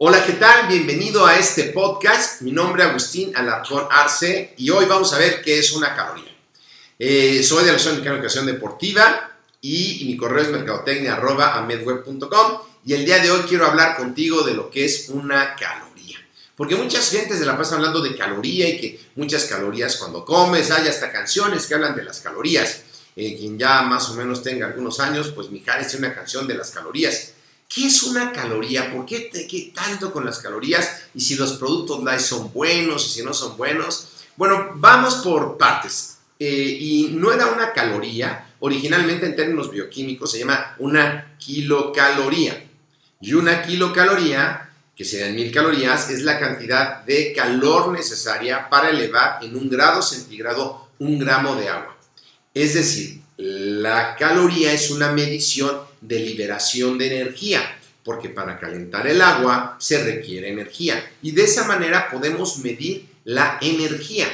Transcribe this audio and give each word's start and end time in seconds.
Hola, 0.00 0.24
¿qué 0.24 0.34
tal? 0.34 0.68
Bienvenido 0.68 1.26
a 1.26 1.40
este 1.40 1.72
podcast. 1.72 2.42
Mi 2.42 2.52
nombre 2.52 2.84
es 2.84 2.88
Agustín 2.88 3.34
Alarcón 3.34 3.82
Arce 3.90 4.54
y 4.56 4.70
hoy 4.70 4.84
vamos 4.84 5.12
a 5.12 5.18
ver 5.18 5.42
qué 5.42 5.58
es 5.58 5.72
una 5.72 5.96
caloría. 5.96 6.32
Eh, 6.96 7.42
soy 7.42 7.64
de 7.64 7.72
la 7.72 7.78
Asociación 7.78 8.04
de 8.04 8.10
Educación 8.10 8.46
Deportiva 8.46 9.40
y, 9.60 10.04
mi 10.06 10.16
correo 10.16 10.44
es 10.44 10.50
mercadotecnia.amedweb.com 10.50 12.58
y 12.86 12.94
el 12.94 13.04
día 13.04 13.18
de 13.18 13.32
hoy 13.32 13.40
quiero 13.48 13.66
hablar 13.66 13.96
contigo 13.96 14.44
de 14.44 14.54
lo 14.54 14.70
que 14.70 14.84
es 14.84 15.08
una 15.08 15.56
caloría. 15.56 16.24
Porque 16.54 16.76
muchas 16.76 17.10
gentes 17.10 17.40
se 17.40 17.44
la 17.44 17.58
pasan 17.58 17.78
hablando 17.78 18.00
de 18.00 18.16
caloría 18.16 18.68
y 18.68 18.80
que 18.80 19.00
muchas 19.16 19.46
calorías 19.46 19.96
cuando 19.96 20.24
comes, 20.24 20.70
hay 20.70 20.86
hasta 20.86 21.10
canciones 21.10 21.66
que 21.66 21.74
hablan 21.74 21.96
de 21.96 22.04
las 22.04 22.20
calorías. 22.20 22.82
Eh, 23.16 23.36
quien 23.36 23.58
ya 23.58 23.82
más 23.82 24.08
o 24.10 24.14
menos 24.14 24.44
tenga 24.44 24.68
algunos 24.68 25.00
años, 25.00 25.32
pues 25.34 25.50
Mijares 25.50 25.88
tiene 25.88 26.06
una 26.06 26.14
canción 26.14 26.46
de 26.46 26.54
las 26.54 26.70
calorías. 26.70 27.32
¿Qué 27.68 27.86
es 27.86 28.02
una 28.02 28.32
caloría? 28.32 28.90
¿Por 28.90 29.04
qué, 29.04 29.28
te, 29.32 29.46
qué 29.46 29.72
tanto 29.74 30.10
con 30.10 30.24
las 30.24 30.38
calorías? 30.38 31.02
Y 31.14 31.20
si 31.20 31.36
los 31.36 31.52
productos 31.54 32.02
light 32.02 32.20
son 32.20 32.50
buenos 32.52 33.06
y 33.06 33.10
si 33.10 33.22
no 33.22 33.34
son 33.34 33.58
buenos. 33.58 34.08
Bueno, 34.36 34.72
vamos 34.76 35.16
por 35.16 35.58
partes. 35.58 36.16
Eh, 36.38 36.78
y 36.80 37.08
no 37.12 37.32
era 37.32 37.46
una 37.46 37.72
caloría, 37.72 38.54
originalmente 38.60 39.26
en 39.26 39.34
términos 39.34 39.70
bioquímicos 39.70 40.30
se 40.30 40.38
llama 40.38 40.76
una 40.78 41.36
kilocaloría. 41.38 42.64
Y 43.20 43.34
una 43.34 43.62
kilocaloría, 43.62 44.70
que 44.96 45.04
serían 45.04 45.34
mil 45.34 45.52
calorías, 45.52 46.08
es 46.10 46.22
la 46.22 46.38
cantidad 46.38 47.04
de 47.04 47.32
calor 47.34 47.88
necesaria 47.88 48.70
para 48.70 48.90
elevar 48.90 49.44
en 49.44 49.56
un 49.56 49.68
grado 49.68 50.00
centígrado 50.00 50.88
un 51.00 51.18
gramo 51.18 51.56
de 51.56 51.68
agua. 51.68 51.98
Es 52.54 52.74
decir, 52.74 53.20
la 53.36 54.16
caloría 54.16 54.72
es 54.72 54.90
una 54.90 55.12
medición 55.12 55.87
de 56.00 56.20
liberación 56.20 56.98
de 56.98 57.20
energía, 57.20 57.78
porque 58.04 58.28
para 58.28 58.58
calentar 58.58 59.06
el 59.06 59.20
agua 59.20 59.76
se 59.78 60.02
requiere 60.02 60.48
energía. 60.48 61.12
Y 61.22 61.32
de 61.32 61.44
esa 61.44 61.64
manera 61.64 62.10
podemos 62.10 62.58
medir 62.58 63.06
la 63.24 63.58
energía. 63.60 64.26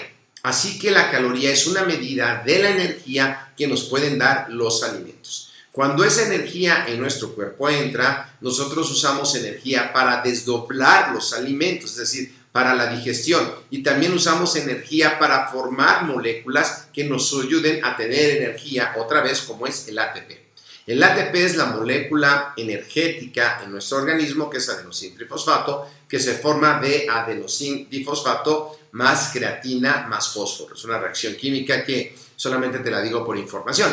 Así 0.42 0.78
que 0.78 0.90
la 0.90 1.10
caloría 1.10 1.50
es 1.50 1.66
una 1.66 1.84
medida 1.84 2.42
de 2.44 2.62
la 2.62 2.70
energía 2.70 3.52
que 3.56 3.66
nos 3.66 3.84
pueden 3.84 4.18
dar 4.18 4.50
los 4.50 4.82
alimentos. 4.82 5.52
Cuando 5.72 6.04
esa 6.04 6.26
energía 6.26 6.84
en 6.86 7.00
nuestro 7.00 7.34
cuerpo 7.34 7.68
entra, 7.68 8.36
nosotros 8.40 8.88
usamos 8.90 9.34
energía 9.34 9.92
para 9.92 10.22
desdoblar 10.22 11.12
los 11.12 11.32
alimentos, 11.32 11.90
es 11.92 11.96
decir, 11.96 12.34
para 12.54 12.72
la 12.72 12.86
digestión 12.86 13.52
y 13.68 13.82
también 13.82 14.12
usamos 14.12 14.54
energía 14.54 15.18
para 15.18 15.48
formar 15.48 16.04
moléculas 16.04 16.86
que 16.92 17.02
nos 17.02 17.34
ayuden 17.34 17.84
a 17.84 17.96
tener 17.96 18.36
energía 18.36 18.94
otra 18.96 19.22
vez 19.22 19.40
como 19.40 19.66
es 19.66 19.88
el 19.88 19.98
ATP. 19.98 20.43
El 20.86 21.02
ATP 21.02 21.34
es 21.36 21.56
la 21.56 21.66
molécula 21.66 22.52
energética 22.56 23.60
en 23.64 23.72
nuestro 23.72 23.98
organismo 23.98 24.50
que 24.50 24.58
es 24.58 24.68
adenosín 24.68 25.16
trifosfato 25.16 25.86
que 26.08 26.20
se 26.20 26.34
forma 26.34 26.78
de 26.78 27.06
adenosín 27.08 27.88
difosfato 27.88 28.78
más 28.92 29.30
creatina 29.32 30.06
más 30.08 30.28
fósforo. 30.28 30.74
Es 30.74 30.84
una 30.84 30.98
reacción 30.98 31.34
química 31.36 31.84
que 31.84 32.14
solamente 32.36 32.80
te 32.80 32.90
la 32.90 33.00
digo 33.00 33.24
por 33.24 33.36
información. 33.36 33.90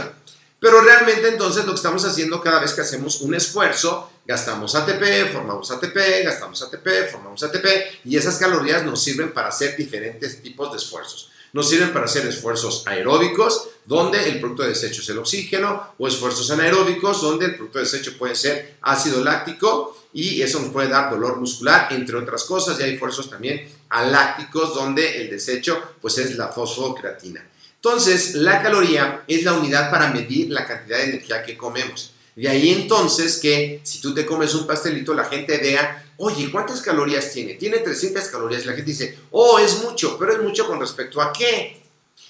Pero 0.59 0.81
realmente 0.81 1.29
entonces 1.29 1.66
lo 1.66 1.72
que 1.72 1.78
estamos 1.78 2.06
haciendo 2.06 2.41
cada 2.41 2.59
vez 2.59 2.74
que 2.74 2.81
hacemos 2.81 3.22
un 3.22 3.34
esfuerzo 3.35 4.12
Gastamos 4.25 4.75
ATP, 4.75 5.34
formamos 5.34 5.72
ATP, 5.72 6.23
gastamos 6.23 6.62
ATP, 6.62 7.09
formamos 7.12 7.41
ATP 7.41 7.66
y 8.06 8.16
esas 8.16 8.38
calorías 8.38 8.84
nos 8.84 9.03
sirven 9.03 9.34
para 9.34 9.47
hacer 9.50 9.75
diferentes 9.75 10.41
tipos 10.44 10.72
de 10.72 10.78
esfuerzos. 10.78 11.31
Nos 11.53 11.69
sirven 11.69 11.91
para 11.91 12.06
hacer 12.06 12.25
esfuerzos 12.25 12.84
aeróbicos, 12.88 13.67
donde 13.85 14.29
el 14.29 14.39
producto 14.39 14.63
de 14.63 14.69
desecho 14.69 15.01
es 15.01 15.09
el 15.09 15.17
oxígeno, 15.17 15.94
o 15.97 16.07
esfuerzos 16.07 16.50
anaeróbicos, 16.51 17.22
donde 17.22 17.45
el 17.45 17.56
producto 17.56 17.79
de 17.79 17.85
desecho 17.85 18.17
puede 18.17 18.35
ser 18.35 18.78
ácido 18.81 19.23
láctico 19.23 19.97
y 20.13 20.41
eso 20.41 20.59
nos 20.59 20.72
puede 20.72 20.90
dar 20.90 21.09
dolor 21.09 21.38
muscular, 21.38 21.88
entre 21.91 22.17
otras 22.17 22.44
cosas. 22.44 22.79
Y 22.79 22.84
hay 22.84 22.94
esfuerzos 22.94 23.29
también 23.29 23.67
alácticos, 23.90 24.73
donde 24.73 25.22
el 25.22 25.29
desecho 25.29 25.81
pues 26.01 26.17
es 26.17 26.38
la 26.38 26.50
fosfocreatina. 26.50 27.45
Entonces, 27.75 28.35
la 28.35 28.61
caloría 28.61 29.23
es 29.28 29.44
la 29.44 29.53
unidad 29.53 29.90
para 29.90 30.09
medir 30.09 30.51
la 30.51 30.67
cantidad 30.67 31.00
de 31.00 31.06
energía 31.06 31.44
que 31.44 31.57
comemos. 31.57 32.13
De 32.35 32.47
ahí 32.47 32.69
entonces 32.69 33.38
que 33.38 33.81
si 33.84 34.00
tú 34.00 34.13
te 34.13 34.25
comes 34.25 34.53
un 34.56 34.66
pastelito, 34.66 35.13
la 35.13 35.25
gente 35.25 35.57
vea, 35.57 36.10
oye, 36.21 36.51
¿cuántas 36.51 36.81
calorías 36.81 37.31
tiene? 37.31 37.55
Tiene 37.55 37.79
300 37.79 38.25
calorías. 38.25 38.65
La 38.65 38.73
gente 38.73 38.91
dice, 38.91 39.17
oh, 39.31 39.57
es 39.57 39.81
mucho, 39.83 40.17
pero 40.19 40.33
es 40.33 40.41
mucho 40.41 40.67
con 40.67 40.79
respecto 40.79 41.19
a 41.19 41.33
qué. 41.33 41.81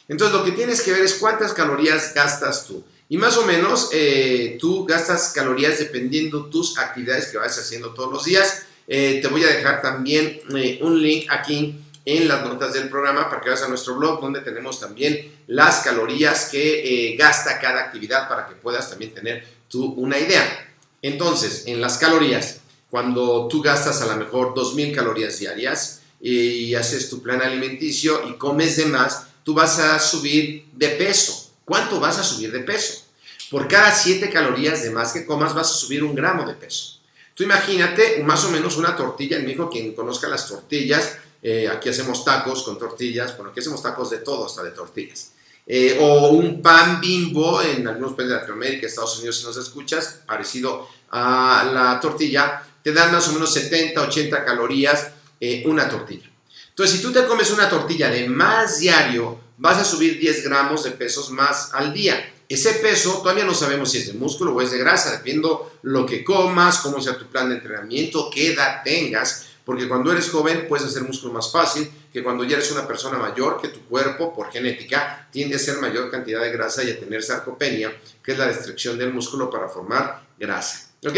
Entonces 0.08 0.36
lo 0.38 0.46
que 0.46 0.54
tienes 0.54 0.82
que 0.82 0.94
ver 0.94 1.02
es 1.02 1.16
cuántas 1.16 1.54
calorías 1.54 2.14
gastas 2.14 2.66
tú. 2.66 2.84
Y 3.10 3.18
más 3.18 3.36
o 3.36 3.46
menos 3.46 3.90
eh, 3.92 4.58
tú 4.60 4.86
gastas 4.86 5.34
calorías 5.36 5.80
dependiendo 5.80 6.46
tus 6.46 6.78
actividades 6.78 7.28
que 7.28 7.38
vas 7.38 7.58
haciendo 7.60 7.94
todos 7.94 8.12
los 8.12 8.24
días. 8.24 8.64
Eh, 8.88 9.20
te 9.22 9.28
voy 9.28 9.44
a 9.44 9.48
dejar 9.48 9.82
también 9.82 10.40
eh, 10.56 10.80
un 10.82 11.02
link 11.02 11.28
aquí 11.30 11.78
en 12.06 12.28
las 12.30 12.46
notas 12.46 12.74
del 12.74 12.90
programa 12.90 13.30
para 13.30 13.42
que 13.42 13.50
vayas 13.50 13.66
a 13.66 13.68
nuestro 13.68 13.96
blog 13.96 14.22
donde 14.22 14.40
tenemos 14.40 14.80
también 14.80 15.34
las 15.48 15.82
calorías 15.82 16.50
que 16.50 17.16
gasta 17.20 17.60
cada 17.60 17.82
actividad 17.82 18.28
para 18.30 18.48
que 18.48 18.56
puedas 18.56 18.90
también 18.90 19.14
tener 19.14 19.46
tú 19.68 19.94
una 19.98 20.18
idea. 20.18 20.74
Entonces, 21.02 21.64
en 21.68 21.82
las 21.82 21.98
calorías, 21.98 22.61
cuando 22.92 23.48
tú 23.48 23.62
gastas 23.62 24.02
a 24.02 24.06
lo 24.06 24.18
mejor 24.18 24.54
2.000 24.54 24.94
calorías 24.94 25.40
diarias 25.40 26.02
y 26.20 26.76
haces 26.76 27.10
tu 27.10 27.22
plan 27.22 27.42
alimenticio 27.42 28.30
y 28.30 28.34
comes 28.34 28.76
de 28.76 28.86
más, 28.86 29.28
tú 29.44 29.54
vas 29.54 29.80
a 29.80 29.98
subir 29.98 30.66
de 30.74 30.90
peso. 30.90 31.52
¿Cuánto 31.66 32.00
vas 32.02 32.20
a 32.20 32.24
subir 32.24 32.52
de 32.52 32.60
peso? 32.60 33.06
Por 33.50 33.68
cada 33.68 33.96
7 33.96 34.30
calorías 34.30 34.84
de 34.84 34.92
más 34.92 35.14
que 35.14 35.26
comas 35.26 35.56
vas 35.56 35.72
a 35.72 35.74
subir 35.74 36.04
un 36.04 36.14
gramo 36.14 36.46
de 36.46 36.54
peso. 36.54 37.00
Tú 37.34 37.44
imagínate 37.44 38.22
más 38.24 38.44
o 38.44 38.52
menos 38.52 38.76
una 38.76 38.96
tortilla, 38.96 39.38
en 39.38 39.46
México 39.46 39.70
quien 39.70 39.94
conozca 39.94 40.28
las 40.28 40.48
tortillas, 40.48 41.18
eh, 41.42 41.68
aquí 41.70 41.90
hacemos 41.90 42.24
tacos 42.26 42.64
con 42.64 42.78
tortillas, 42.78 43.36
bueno, 43.38 43.52
aquí 43.52 43.62
hacemos 43.62 43.82
tacos 43.82 44.10
de 44.10 44.18
todo, 44.18 44.46
hasta 44.46 44.64
de 44.64 44.72
tortillas. 44.72 45.32
Eh, 45.66 45.98
o 46.02 46.30
un 46.30 46.62
pan 46.62 47.00
bimbo 47.00 47.62
en 47.62 47.88
algunos 47.88 48.14
países 48.14 48.32
de 48.32 48.36
Latinoamérica, 48.36 48.86
Estados 48.86 49.18
Unidos, 49.18 49.40
si 49.40 49.46
nos 49.46 49.58
escuchas, 49.58 50.22
parecido 50.26 50.88
a 51.10 51.70
la 51.74 52.00
tortilla, 52.00 52.64
te 52.84 52.94
dan 52.94 53.12
más 53.12 53.28
o 53.28 53.34
menos 53.34 53.54
70, 53.54 54.02
80 54.02 54.46
calorías 54.46 55.12
eh, 55.40 55.64
una 55.66 55.88
tortilla. 55.90 56.30
Entonces, 56.70 56.98
si 56.98 57.02
tú 57.02 57.12
te 57.12 57.26
comes 57.26 57.52
una 57.52 57.70
tortilla 57.70 58.10
de 58.10 58.28
más 58.28 58.80
diario, 58.80 59.40
vas 59.58 59.78
a 59.78 59.84
subir 59.84 60.20
10 60.20 60.44
gramos 60.44 60.84
de 60.84 60.92
pesos 60.92 61.30
más 61.32 61.74
al 61.74 61.94
día. 61.94 62.34
Ese 62.50 62.74
peso 62.74 63.20
todavía 63.22 63.46
no 63.46 63.54
sabemos 63.54 63.92
si 63.92 64.00
es 64.00 64.08
de 64.08 64.14
músculo 64.14 64.54
o 64.54 64.62
es 64.62 64.72
de 64.72 64.78
grasa, 64.78 65.12
dependiendo 65.12 65.74
lo 65.84 66.06
que 66.06 66.24
comas, 66.24 66.80
cómo 66.80 67.02
sea 67.02 67.18
tu 67.18 67.28
plan 67.28 67.50
de 67.50 67.56
entrenamiento, 67.56 68.30
qué 68.34 68.54
edad 68.54 68.82
tengas, 68.84 69.48
porque 69.64 69.88
cuando 69.88 70.12
eres 70.12 70.30
joven 70.30 70.66
puedes 70.68 70.86
hacer 70.86 71.04
músculo 71.04 71.34
más 71.34 71.52
fácil 71.52 71.90
que 72.12 72.24
cuando 72.24 72.44
ya 72.44 72.58
eres 72.58 72.72
una 72.72 72.86
persona 72.86 73.18
mayor, 73.18 73.62
que 73.62 73.70
tu 73.70 73.80
cuerpo 73.86 74.34
por 74.34 74.52
genética 74.52 75.30
tiende 75.32 75.56
a 75.56 75.60
ser 75.60 75.78
mayor 75.78 76.12
cantidad 76.12 76.42
de 76.42 76.52
grasa 76.52 76.84
y 76.84 76.92
a 76.92 77.00
tener 77.00 77.24
sarcopenia, 77.24 77.96
que 78.22 78.34
es 78.34 78.38
la 78.38 78.48
destrucción 78.48 78.98
del 78.98 79.14
músculo 79.14 79.50
para 79.50 79.70
formar 79.70 80.28
grasa. 80.38 80.91
¿Ok? 81.06 81.18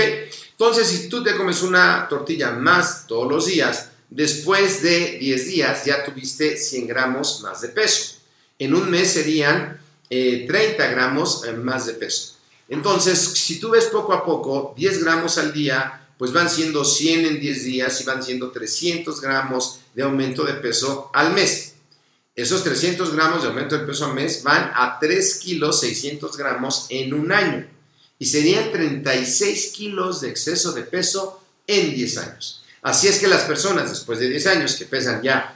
Entonces, 0.52 0.88
si 0.88 1.10
tú 1.10 1.24
te 1.24 1.36
comes 1.36 1.62
una 1.62 2.08
tortilla 2.08 2.52
más 2.52 3.06
todos 3.06 3.30
los 3.30 3.46
días, 3.48 3.90
después 4.10 4.82
de 4.82 5.18
10 5.20 5.48
días 5.48 5.86
ya 5.86 6.06
tuviste 6.06 6.58
100 6.58 6.88
gramos 6.88 7.42
más 7.42 7.62
de 7.62 7.70
peso. 7.70 8.16
En 8.60 8.74
un 8.74 8.90
mes 8.90 9.12
serían 9.12 9.82
30 10.08 10.50
eh, 10.56 10.92
gramos 10.92 11.44
eh, 11.46 11.54
más 11.54 11.86
de 11.86 11.94
peso. 11.94 12.36
Entonces, 12.70 13.20
si 13.20 13.60
tú 13.60 13.72
ves 13.72 13.86
poco 13.86 14.14
a 14.14 14.24
poco, 14.24 14.74
10 14.78 15.04
gramos 15.04 15.38
al 15.38 15.52
día, 15.52 16.08
pues 16.18 16.32
van 16.32 16.50
siendo 16.50 16.86
100 16.86 17.26
en 17.26 17.40
10 17.42 17.64
días 17.66 18.00
y 18.00 18.04
van 18.06 18.24
siendo 18.24 18.52
300 18.52 19.20
gramos 19.20 19.80
de 19.94 20.04
aumento 20.04 20.46
de 20.46 20.54
peso 20.54 21.12
al 21.14 21.34
mes. 21.34 21.74
Esos 22.36 22.64
300 22.64 23.14
gramos 23.14 23.42
de 23.42 23.50
aumento 23.50 23.78
de 23.78 23.86
peso 23.86 24.06
al 24.06 24.14
mes 24.14 24.44
van 24.44 24.72
a 24.74 24.98
3 25.00 25.36
kilos 25.40 25.82
600 25.82 26.38
gramos 26.38 26.86
en 26.90 27.14
un 27.14 27.32
año 27.32 27.68
y 28.20 28.26
serían 28.26 28.72
36 28.72 29.72
kilos 29.76 30.22
de 30.22 30.30
exceso 30.30 30.72
de 30.72 30.84
peso 30.84 31.42
en 31.68 31.94
10 31.94 32.18
años. 32.18 32.64
Así 32.82 33.08
es 33.08 33.20
que 33.20 33.28
las 33.28 33.44
personas 33.44 33.90
después 33.90 34.20
de 34.20 34.30
10 34.30 34.48
años 34.48 34.76
que 34.76 34.86
pesan 34.86 35.22
ya 35.22 35.56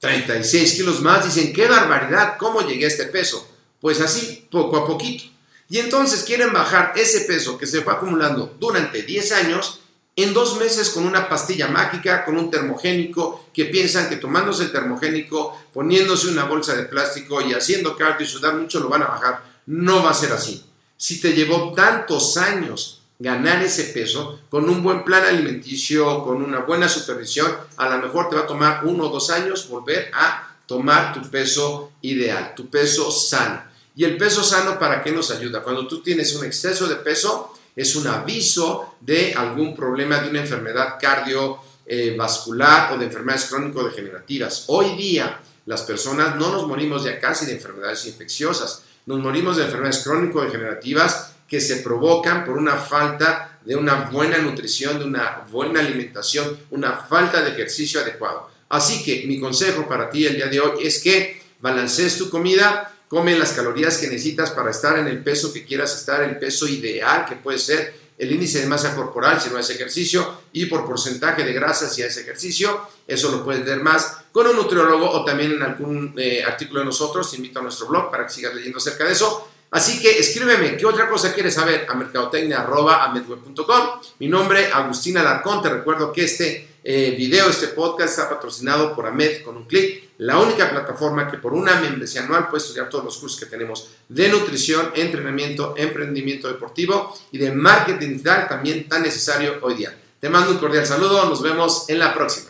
36 0.00 0.74
kilos 0.74 1.00
más 1.00 1.24
dicen, 1.24 1.52
qué 1.52 1.66
barbaridad, 1.66 2.36
¿cómo 2.38 2.60
llegué 2.60 2.84
a 2.84 2.88
este 2.88 3.06
peso? 3.06 3.48
Pues 3.80 4.00
así, 4.00 4.46
poco 4.50 4.76
a 4.76 4.86
poquito. 4.86 5.24
Y 5.68 5.78
entonces 5.78 6.22
quieren 6.22 6.52
bajar 6.52 6.92
ese 6.96 7.22
peso 7.22 7.58
que 7.58 7.66
se 7.66 7.82
fue 7.82 7.92
acumulando 7.92 8.56
durante 8.58 9.02
10 9.02 9.32
años 9.32 9.80
en 10.16 10.34
dos 10.34 10.58
meses 10.58 10.90
con 10.90 11.06
una 11.06 11.28
pastilla 11.28 11.68
mágica, 11.68 12.24
con 12.24 12.36
un 12.36 12.50
termogénico, 12.50 13.46
que 13.52 13.66
piensan 13.66 14.08
que 14.08 14.16
tomándose 14.16 14.64
el 14.64 14.72
termogénico, 14.72 15.56
poniéndose 15.72 16.28
una 16.28 16.44
bolsa 16.44 16.74
de 16.74 16.84
plástico 16.84 17.40
y 17.40 17.52
haciendo 17.52 17.96
cardio 17.96 18.26
y 18.26 18.28
sudar 18.28 18.54
mucho 18.54 18.80
lo 18.80 18.88
van 18.88 19.02
a 19.02 19.08
bajar. 19.08 19.44
No 19.66 20.02
va 20.02 20.10
a 20.10 20.14
ser 20.14 20.32
así. 20.32 20.64
Si 21.00 21.20
te 21.20 21.32
llevó 21.32 21.72
tantos 21.74 22.36
años 22.36 23.02
ganar 23.20 23.62
ese 23.62 23.84
peso, 23.84 24.40
con 24.50 24.68
un 24.68 24.82
buen 24.82 25.04
plan 25.04 25.24
alimenticio, 25.24 26.24
con 26.24 26.42
una 26.42 26.58
buena 26.58 26.88
supervisión, 26.88 27.56
a 27.76 27.88
lo 27.88 27.98
mejor 27.98 28.28
te 28.28 28.34
va 28.34 28.42
a 28.42 28.46
tomar 28.48 28.84
uno 28.84 29.04
o 29.04 29.08
dos 29.08 29.30
años 29.30 29.68
volver 29.68 30.10
a 30.12 30.56
tomar 30.66 31.12
tu 31.12 31.22
peso 31.30 31.92
ideal, 32.02 32.52
tu 32.56 32.68
peso 32.68 33.12
sano. 33.12 33.62
¿Y 33.94 34.04
el 34.04 34.16
peso 34.16 34.42
sano 34.42 34.76
para 34.76 35.00
qué 35.00 35.12
nos 35.12 35.30
ayuda? 35.30 35.62
Cuando 35.62 35.86
tú 35.86 36.02
tienes 36.02 36.34
un 36.34 36.44
exceso 36.44 36.88
de 36.88 36.96
peso, 36.96 37.54
es 37.76 37.94
un 37.94 38.08
aviso 38.08 38.96
de 39.00 39.34
algún 39.34 39.76
problema 39.76 40.18
de 40.18 40.30
una 40.30 40.40
enfermedad 40.40 40.96
cardiovascular 41.00 42.92
o 42.92 42.98
de 42.98 43.06
enfermedades 43.06 43.46
crónico-degenerativas. 43.46 44.64
Hoy 44.66 44.96
día 44.96 45.40
las 45.66 45.82
personas 45.82 46.34
no 46.34 46.50
nos 46.50 46.66
morimos 46.66 47.04
ya 47.04 47.20
casi 47.20 47.46
de 47.46 47.52
enfermedades 47.52 48.04
infecciosas, 48.06 48.82
nos 49.08 49.20
morimos 49.20 49.56
de 49.56 49.64
enfermedades 49.64 50.04
crónico-degenerativas 50.04 51.32
que 51.48 51.62
se 51.62 51.76
provocan 51.76 52.44
por 52.44 52.58
una 52.58 52.76
falta 52.76 53.58
de 53.64 53.74
una 53.74 54.10
buena 54.10 54.36
nutrición, 54.36 54.98
de 54.98 55.06
una 55.06 55.46
buena 55.50 55.80
alimentación, 55.80 56.58
una 56.70 56.92
falta 56.92 57.40
de 57.40 57.52
ejercicio 57.52 58.02
adecuado. 58.02 58.50
Así 58.68 59.02
que 59.02 59.26
mi 59.26 59.40
consejo 59.40 59.88
para 59.88 60.10
ti 60.10 60.26
el 60.26 60.36
día 60.36 60.48
de 60.48 60.60
hoy 60.60 60.86
es 60.86 61.02
que 61.02 61.40
balancees 61.58 62.18
tu 62.18 62.28
comida, 62.28 62.94
come 63.08 63.38
las 63.38 63.52
calorías 63.52 63.96
que 63.96 64.08
necesitas 64.08 64.50
para 64.50 64.72
estar 64.72 64.98
en 64.98 65.06
el 65.06 65.24
peso 65.24 65.54
que 65.54 65.64
quieras 65.64 65.96
estar, 65.96 66.22
el 66.22 66.38
peso 66.38 66.68
ideal 66.68 67.24
que 67.24 67.36
puede 67.36 67.58
ser 67.58 67.94
el 68.18 68.32
índice 68.32 68.60
de 68.60 68.66
masa 68.66 68.94
corporal 68.94 69.40
si 69.40 69.48
no 69.48 69.58
haces 69.58 69.76
ejercicio 69.76 70.42
y 70.52 70.66
por 70.66 70.84
porcentaje 70.84 71.44
de 71.44 71.52
grasa 71.52 71.88
si 71.88 72.02
haces 72.02 72.24
ejercicio. 72.24 72.80
Eso 73.06 73.30
lo 73.30 73.44
puedes 73.44 73.64
ver 73.64 73.80
más 73.80 74.18
con 74.32 74.46
un 74.46 74.56
nutriólogo 74.56 75.10
o 75.10 75.24
también 75.24 75.52
en 75.52 75.62
algún 75.62 76.14
eh, 76.16 76.42
artículo 76.44 76.80
de 76.80 76.86
nosotros. 76.86 77.30
Te 77.30 77.36
invito 77.36 77.60
a 77.60 77.62
nuestro 77.62 77.86
blog 77.86 78.10
para 78.10 78.26
que 78.26 78.32
sigas 78.32 78.54
leyendo 78.54 78.78
acerca 78.78 79.04
de 79.04 79.12
eso. 79.12 79.48
Así 79.70 80.00
que 80.00 80.18
escríbeme, 80.18 80.76
¿qué 80.76 80.86
otra 80.86 81.08
cosa 81.08 81.32
quieres 81.32 81.54
saber? 81.54 81.86
A 81.88 81.94
mercadotecnia.com. 81.94 83.80
Mi 84.18 84.28
nombre, 84.28 84.72
Agustín 84.72 85.18
Alarcón. 85.18 85.62
Te 85.62 85.68
recuerdo 85.68 86.12
que 86.12 86.24
este 86.24 86.67
eh, 86.90 87.10
video, 87.10 87.50
este 87.50 87.66
podcast 87.68 88.18
está 88.18 88.30
patrocinado 88.30 88.94
por 88.94 89.04
AMED 89.04 89.42
con 89.42 89.58
un 89.58 89.64
clic 89.64 90.08
la 90.16 90.38
única 90.38 90.70
plataforma 90.70 91.30
que 91.30 91.36
por 91.36 91.52
una 91.52 91.78
membresía 91.78 92.22
anual 92.22 92.48
puedes 92.48 92.64
estudiar 92.64 92.88
todos 92.88 93.04
los 93.04 93.18
cursos 93.18 93.38
que 93.38 93.44
tenemos 93.44 93.90
de 94.08 94.30
nutrición, 94.30 94.92
entrenamiento, 94.94 95.74
emprendimiento 95.76 96.48
deportivo 96.48 97.14
y 97.30 97.36
de 97.36 97.52
marketing 97.52 98.08
digital 98.08 98.48
también 98.48 98.88
tan 98.88 99.02
necesario 99.02 99.58
hoy 99.60 99.74
día. 99.74 99.94
Te 100.18 100.30
mando 100.30 100.50
un 100.50 100.56
cordial 100.56 100.86
saludo, 100.86 101.28
nos 101.28 101.42
vemos 101.42 101.90
en 101.90 101.98
la 101.98 102.14
próxima. 102.14 102.46